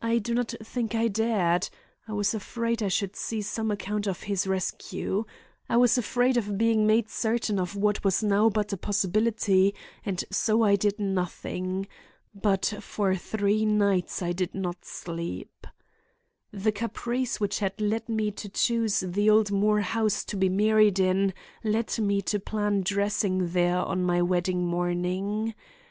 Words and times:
I 0.00 0.16
do 0.16 0.32
not 0.32 0.54
think 0.64 0.94
I 0.94 1.08
dared. 1.08 1.68
I 2.08 2.14
was 2.14 2.32
afraid 2.32 2.82
I 2.82 2.88
should 2.88 3.14
see 3.14 3.42
some 3.42 3.70
account 3.70 4.06
of 4.06 4.22
his 4.22 4.46
rescue. 4.46 5.26
I 5.68 5.76
was 5.76 5.98
afraid 5.98 6.38
of 6.38 6.56
being 6.56 6.86
made 6.86 7.10
certain 7.10 7.58
of 7.58 7.76
what 7.76 8.02
was 8.02 8.22
now 8.22 8.48
but 8.48 8.72
a 8.72 8.78
possibility, 8.78 9.74
and 10.02 10.24
so 10.30 10.62
I 10.62 10.76
did 10.76 10.98
nothing. 10.98 11.86
But 12.34 12.72
for 12.80 13.14
three 13.16 13.66
nights 13.66 14.22
I 14.22 14.32
did 14.32 14.54
not 14.54 14.86
sleep. 14.86 15.66
"The 16.52 16.72
caprice 16.72 17.38
which 17.38 17.58
had 17.58 17.78
led 17.78 18.08
me 18.08 18.30
to 18.30 18.48
choose 18.48 19.00
the 19.00 19.28
old 19.28 19.50
Moore 19.52 19.82
house 19.82 20.24
to 20.24 20.38
be 20.38 20.48
married 20.48 20.98
in 20.98 21.34
led 21.62 21.98
me 21.98 22.22
to 22.22 22.40
plan 22.40 22.80
dressing 22.80 23.50
there 23.52 23.76
on 23.76 24.04
my 24.04 24.22
wedding 24.22 24.64
morning. 24.64 25.54